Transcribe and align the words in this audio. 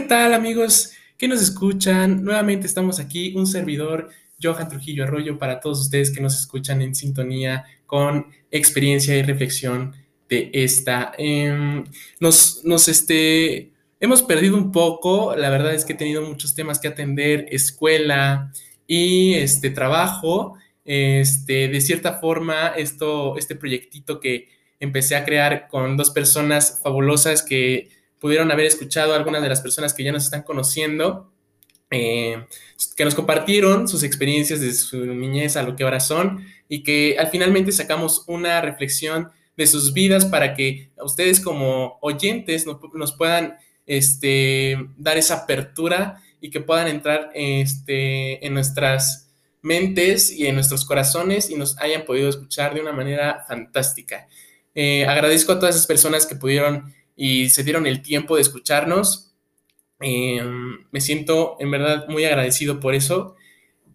tal 0.00 0.34
amigos 0.34 0.92
que 1.16 1.28
nos 1.28 1.40
escuchan? 1.40 2.24
Nuevamente 2.24 2.66
estamos 2.66 2.98
aquí, 2.98 3.32
un 3.36 3.46
servidor, 3.46 4.08
Johan 4.42 4.68
Trujillo 4.68 5.04
Arroyo, 5.04 5.38
para 5.38 5.60
todos 5.60 5.80
ustedes 5.80 6.10
que 6.10 6.20
nos 6.20 6.38
escuchan 6.38 6.82
en 6.82 6.94
sintonía 6.94 7.64
con 7.86 8.26
experiencia 8.50 9.16
y 9.16 9.22
reflexión 9.22 9.94
de 10.28 10.50
esta. 10.52 11.12
Em, 11.16 11.84
nos, 12.18 12.64
nos, 12.64 12.88
este, 12.88 13.72
hemos 14.00 14.22
perdido 14.22 14.56
un 14.56 14.72
poco, 14.72 15.36
la 15.36 15.50
verdad 15.50 15.74
es 15.74 15.84
que 15.84 15.92
he 15.92 15.96
tenido 15.96 16.22
muchos 16.22 16.54
temas 16.54 16.80
que 16.80 16.88
atender, 16.88 17.46
escuela 17.50 18.52
y 18.86 19.34
este 19.34 19.70
trabajo. 19.70 20.56
Este, 20.84 21.68
de 21.68 21.80
cierta 21.80 22.14
forma, 22.14 22.68
esto, 22.68 23.38
este 23.38 23.54
proyectito 23.54 24.20
que 24.20 24.48
empecé 24.80 25.14
a 25.16 25.24
crear 25.24 25.68
con 25.68 25.96
dos 25.96 26.10
personas 26.10 26.80
fabulosas 26.82 27.42
que 27.42 27.93
pudieron 28.24 28.50
haber 28.50 28.64
escuchado 28.64 29.12
algunas 29.12 29.42
de 29.42 29.50
las 29.50 29.60
personas 29.60 29.92
que 29.92 30.02
ya 30.02 30.10
nos 30.10 30.24
están 30.24 30.44
conociendo, 30.44 31.30
eh, 31.90 32.46
que 32.96 33.04
nos 33.04 33.14
compartieron 33.14 33.86
sus 33.86 34.02
experiencias 34.02 34.62
de 34.62 34.72
su 34.72 35.04
niñez 35.04 35.58
a 35.58 35.62
lo 35.62 35.76
que 35.76 35.84
ahora 35.84 36.00
son 36.00 36.42
y 36.66 36.82
que 36.82 37.16
al 37.18 37.26
finalmente 37.26 37.70
sacamos 37.70 38.24
una 38.26 38.62
reflexión 38.62 39.28
de 39.58 39.66
sus 39.66 39.92
vidas 39.92 40.24
para 40.24 40.54
que 40.54 40.88
ustedes 41.04 41.38
como 41.38 41.98
oyentes 42.00 42.64
nos, 42.66 43.12
puedan 43.12 43.58
este, 43.84 44.78
dar 44.96 45.18
esa 45.18 45.40
apertura 45.42 46.22
y 46.40 46.48
que 46.48 46.62
puedan 46.62 46.88
entrar 46.88 47.30
este, 47.34 48.46
en 48.46 48.54
nuestras 48.54 49.34
mentes 49.60 50.32
y 50.32 50.46
en 50.46 50.54
nuestros 50.54 50.86
corazones 50.86 51.50
y 51.50 51.56
nos 51.56 51.78
hayan 51.78 52.06
podido 52.06 52.30
escuchar 52.30 52.72
de 52.72 52.80
una 52.80 52.92
manera 52.92 53.44
fantástica. 53.46 54.28
Eh, 54.74 55.04
agradezco 55.04 55.52
a 55.52 55.58
todas 55.58 55.74
esas 55.74 55.86
personas 55.86 56.24
que 56.24 56.36
pudieron 56.36 56.94
y 57.16 57.50
se 57.50 57.64
dieron 57.64 57.86
el 57.86 58.02
tiempo 58.02 58.36
de 58.36 58.42
escucharnos. 58.42 59.34
Em, 60.00 60.86
me 60.90 61.00
siento 61.00 61.56
en 61.60 61.70
verdad 61.70 62.06
muy 62.08 62.24
agradecido 62.24 62.80
por 62.80 62.94
eso. 62.94 63.36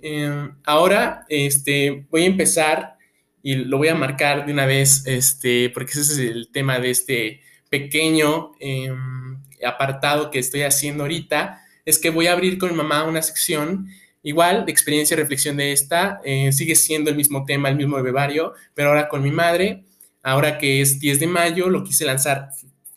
Em, 0.01 0.55
ahora 0.63 1.25
este, 1.29 2.05
voy 2.09 2.23
a 2.23 2.27
empezar 2.27 2.97
y 3.43 3.55
lo 3.55 3.77
voy 3.77 3.89
a 3.89 3.95
marcar 3.95 4.45
de 4.45 4.53
una 4.53 4.65
vez, 4.65 5.05
este, 5.05 5.69
porque 5.69 5.91
ese 5.91 6.01
es 6.01 6.17
el 6.17 6.49
tema 6.51 6.79
de 6.79 6.89
este 6.91 7.41
pequeño 7.69 8.51
em, 8.59 9.41
apartado 9.65 10.31
que 10.31 10.39
estoy 10.39 10.63
haciendo 10.63 11.03
ahorita, 11.03 11.61
es 11.85 11.99
que 11.99 12.09
voy 12.09 12.27
a 12.27 12.33
abrir 12.33 12.57
con 12.57 12.69
mi 12.71 12.75
mamá 12.75 13.03
una 13.03 13.21
sección 13.21 13.87
igual 14.23 14.65
de 14.65 14.71
experiencia 14.71 15.15
y 15.15 15.17
reflexión 15.17 15.57
de 15.57 15.71
esta, 15.71 16.19
eh, 16.23 16.51
sigue 16.51 16.75
siendo 16.75 17.09
el 17.09 17.15
mismo 17.15 17.45
tema, 17.45 17.69
el 17.69 17.75
mismo 17.75 18.01
bebario, 18.01 18.53
pero 18.73 18.89
ahora 18.89 19.07
con 19.07 19.23
mi 19.23 19.31
madre, 19.31 19.85
ahora 20.23 20.57
que 20.57 20.81
es 20.81 20.99
10 20.99 21.19
de 21.19 21.27
mayo, 21.27 21.69
lo 21.69 21.83
quise 21.83 22.05
lanzar 22.05 22.49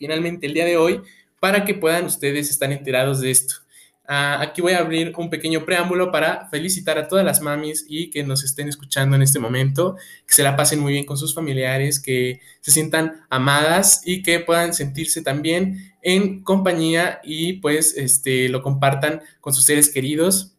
finalmente 0.03 0.47
el 0.47 0.53
día 0.53 0.65
de 0.65 0.75
hoy 0.75 1.01
para 1.39 1.63
que 1.63 1.75
puedan 1.75 2.03
ustedes 2.03 2.49
estar 2.49 2.69
enterados 2.73 3.21
de 3.21 3.31
esto. 3.31 3.55
Ah, 4.05 4.41
aquí 4.41 4.61
voy 4.61 4.73
a 4.73 4.79
abrir 4.79 5.13
un 5.15 5.29
pequeño 5.29 5.63
preámbulo 5.63 6.11
para 6.11 6.49
felicitar 6.49 6.97
a 6.97 7.07
todas 7.07 7.23
las 7.23 7.39
mamis 7.39 7.85
y 7.87 8.09
que 8.09 8.21
nos 8.21 8.43
estén 8.43 8.67
escuchando 8.67 9.15
en 9.15 9.21
este 9.21 9.39
momento, 9.39 9.95
que 10.27 10.35
se 10.35 10.43
la 10.43 10.57
pasen 10.57 10.81
muy 10.81 10.91
bien 10.91 11.05
con 11.05 11.15
sus 11.15 11.33
familiares, 11.33 12.01
que 12.01 12.41
se 12.59 12.71
sientan 12.71 13.21
amadas 13.29 14.01
y 14.03 14.23
que 14.23 14.41
puedan 14.41 14.73
sentirse 14.73 15.21
también 15.21 15.93
en 16.01 16.43
compañía 16.43 17.21
y 17.23 17.53
pues 17.53 17.95
este, 17.95 18.49
lo 18.49 18.61
compartan 18.61 19.21
con 19.39 19.53
sus 19.53 19.63
seres 19.63 19.89
queridos 19.89 20.57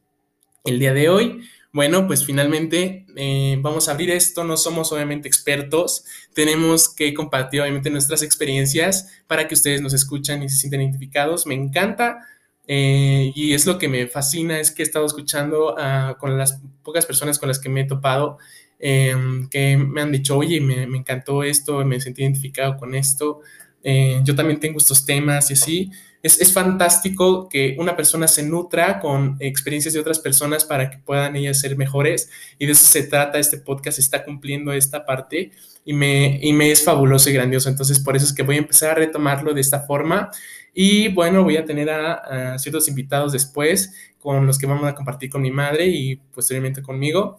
el 0.65 0.79
día 0.79 0.95
de 0.95 1.11
hoy. 1.11 1.43
Bueno, 1.75 2.07
pues 2.07 2.25
finalmente 2.25 3.05
eh, 3.17 3.59
vamos 3.61 3.89
a 3.89 3.93
abrir 3.93 4.11
esto. 4.11 4.45
No 4.45 4.57
somos 4.57 4.93
obviamente 4.93 5.27
expertos. 5.27 6.05
Tenemos 6.33 6.89
que 6.89 7.13
compartir 7.13 7.61
obviamente 7.61 7.91
nuestras 7.91 8.23
experiencias 8.23 9.09
para 9.27 9.49
que 9.49 9.55
ustedes 9.55 9.83
nos 9.83 9.93
escuchan 9.93 10.45
y 10.45 10.49
se 10.49 10.57
sientan 10.57 10.83
identificados. 10.83 11.49
Me 11.49 11.55
encanta 11.55 12.21
eh, 12.69 13.33
y 13.35 13.55
es 13.55 13.67
lo 13.67 13.77
que 13.77 13.89
me 13.89 14.07
fascina, 14.07 14.61
es 14.61 14.71
que 14.71 14.85
he 14.85 14.87
estado 14.87 15.05
escuchando 15.05 15.75
con 16.21 16.39
las 16.39 16.63
pocas 16.85 17.07
personas 17.07 17.41
con 17.41 17.49
las 17.49 17.59
que 17.59 17.69
me 17.69 17.81
he 17.81 17.85
topado, 17.87 18.39
em, 18.79 19.49
que 19.49 19.77
me 19.77 20.01
han 20.01 20.13
dicho, 20.13 20.39
oye, 20.39 20.61
me, 20.61 20.87
me, 20.87 20.99
encantó 20.99 21.43
esto, 21.43 21.85
me 21.85 22.01
sentí 22.01 22.23
identificado 22.23 22.77
con 22.77 22.95
esto. 22.95 23.41
Eh, 23.83 24.21
yo 24.23 24.37
también 24.37 24.61
tengo 24.61 24.79
estos 24.79 25.05
temas 25.05 25.51
y 25.51 25.55
así 25.55 25.91
es, 26.25 26.53
fantástico 26.55 27.49
que 27.51 27.77
una 27.79 27.97
persona 27.97 28.27
se 28.27 28.43
nutra 28.43 28.99
con 28.99 29.37
experiencias 29.41 29.93
de 29.93 30.01
otras 30.01 30.19
personas 30.19 30.65
para 30.65 30.91
que 30.91 30.99
puedan 30.99 31.37
ellas 31.37 31.61
ser 31.61 31.77
mejores 31.77 32.31
y 32.59 32.67
de 32.67 32.73
eso 32.73 32.85
se 32.85 33.03
trata, 33.03 33.39
este 33.39 33.59
podcast 33.59 33.99
está 33.99 34.25
cumpliendo 34.25 34.73
esta 34.73 35.05
parte 35.05 35.53
y 35.85 35.93
me, 35.93 36.41
y 36.43 36.55
me 36.55 36.71
es 36.71 36.83
fabuloso 36.83 37.29
y 37.29 37.35
grandioso, 37.35 37.69
entonces 37.69 38.01
por 38.01 38.17
eso 38.17 38.25
es 38.25 38.33
que 38.33 38.43
voy 38.43 38.57
a 38.57 38.61
empezar 38.61 38.91
a 38.91 38.95
retomarlo 38.95 39.53
de 39.53 39.61
esta 39.61 39.81
forma 39.81 40.31
y 40.73 41.09
bueno, 41.09 41.45
voy 41.45 41.59
a 41.59 41.65
tener 41.67 41.91
a 41.91 42.59
ciertos 42.59 42.89
invitados 42.89 43.33
después 43.33 43.95
con 44.19 44.47
los 44.47 44.59
que 44.59 44.67
vamos 44.67 44.89
a 44.89 44.95
compartir 44.95 45.29
con 45.29 45.43
mi 45.43 45.51
madre 45.51 45.87
y 45.87 46.17
posteriormente 46.17 46.81
conmigo. 46.81 47.39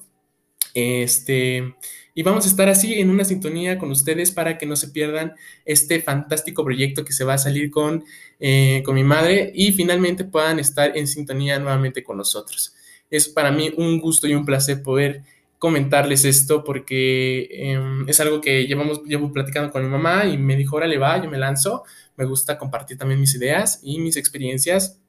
Este, 0.75 1.73
y 2.13 2.21
vamos 2.21 2.45
a 2.45 2.49
estar 2.49 2.67
así 2.67 2.99
en 2.99 3.09
una 3.09 3.23
sintonía 3.23 3.79
con 3.79 3.89
ustedes 3.91 4.31
para 4.31 4.57
que 4.57 4.65
no 4.65 4.75
se 4.75 4.89
pierdan 4.89 5.33
este 5.63 6.01
fantástico 6.01 6.65
proyecto 6.65 7.05
que 7.05 7.13
se 7.13 7.23
va 7.23 7.35
a 7.35 7.37
salir 7.37 7.71
con, 7.71 8.03
eh, 8.41 8.83
con 8.85 8.93
mi 8.93 9.05
madre 9.05 9.51
y 9.55 9.71
finalmente 9.71 10.25
puedan 10.25 10.59
estar 10.59 10.97
en 10.97 11.07
sintonía 11.07 11.57
nuevamente 11.59 12.03
con 12.03 12.17
nosotros. 12.17 12.75
Es 13.09 13.29
para 13.29 13.51
mí 13.51 13.73
un 13.77 13.99
gusto 14.01 14.27
y 14.27 14.35
un 14.35 14.45
placer 14.45 14.83
poder 14.83 15.23
comentarles 15.59 16.25
esto 16.25 16.63
porque 16.63 17.47
em, 17.51 18.07
es 18.09 18.19
algo 18.19 18.41
que 18.41 18.67
llevamos, 18.67 19.03
llevo 19.05 19.31
platicando 19.31 19.71
con 19.71 19.81
mi 19.81 19.89
mamá 19.89 20.25
y 20.25 20.37
me 20.37 20.57
dijo, 20.57 20.75
órale, 20.75 20.97
va, 20.97 21.23
yo 21.23 21.29
me 21.29 21.37
lanzo. 21.37 21.83
Me 22.17 22.25
gusta 22.25 22.57
compartir 22.57 22.97
también 22.97 23.19
mis 23.19 23.33
ideas 23.35 23.79
y 23.81 23.99
mis 23.99 24.17
experiencias. 24.17 24.99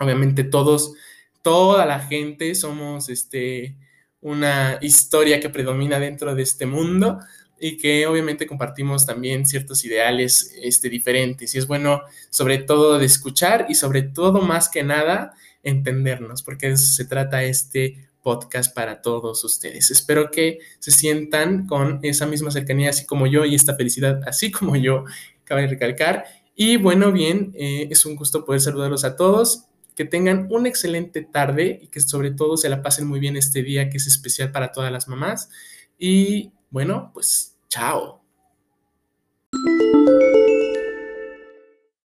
Obviamente 0.00 0.44
todos, 0.44 0.94
toda 1.42 1.86
la 1.86 2.00
gente 2.00 2.54
somos, 2.56 3.08
este, 3.08 3.76
una 4.20 4.78
historia 4.80 5.40
que 5.40 5.50
predomina 5.50 5.98
dentro 5.98 6.34
de 6.34 6.42
este 6.42 6.66
mundo 6.66 7.20
y 7.58 7.76
que 7.76 8.06
obviamente 8.06 8.46
compartimos 8.46 9.06
también 9.06 9.46
ciertos 9.46 9.84
ideales 9.84 10.54
este, 10.62 10.88
diferentes. 10.88 11.54
Y 11.54 11.58
es 11.58 11.66
bueno 11.66 12.02
sobre 12.30 12.58
todo 12.58 12.98
de 12.98 13.06
escuchar 13.06 13.66
y 13.68 13.74
sobre 13.74 14.02
todo 14.02 14.42
más 14.42 14.68
que 14.68 14.82
nada 14.82 15.32
entendernos, 15.62 16.42
porque 16.42 16.68
eso 16.68 16.86
se 16.86 17.04
trata 17.04 17.44
este 17.44 18.08
podcast 18.22 18.74
para 18.74 19.02
todos 19.02 19.42
ustedes. 19.44 19.90
Espero 19.90 20.30
que 20.30 20.58
se 20.80 20.90
sientan 20.90 21.66
con 21.66 22.00
esa 22.02 22.26
misma 22.26 22.50
cercanía, 22.50 22.90
así 22.90 23.06
como 23.06 23.26
yo, 23.26 23.44
y 23.44 23.54
esta 23.54 23.76
felicidad, 23.76 24.20
así 24.26 24.50
como 24.50 24.76
yo, 24.76 25.04
cabe 25.44 25.66
recalcar. 25.66 26.24
Y 26.54 26.76
bueno, 26.76 27.12
bien, 27.12 27.52
eh, 27.54 27.88
es 27.90 28.04
un 28.04 28.16
gusto 28.16 28.44
poder 28.44 28.60
saludarlos 28.60 29.04
a 29.04 29.16
todos 29.16 29.66
que 29.96 30.04
tengan 30.04 30.46
una 30.50 30.68
excelente 30.68 31.22
tarde 31.22 31.80
y 31.82 31.88
que 31.88 32.00
sobre 32.00 32.30
todo 32.30 32.56
se 32.56 32.68
la 32.68 32.82
pasen 32.82 33.08
muy 33.08 33.18
bien 33.18 33.36
este 33.36 33.62
día 33.62 33.88
que 33.88 33.96
es 33.96 34.06
especial 34.06 34.52
para 34.52 34.70
todas 34.70 34.92
las 34.92 35.08
mamás. 35.08 35.50
Y 35.98 36.52
bueno, 36.70 37.10
pues 37.14 37.56
chao. 37.68 38.22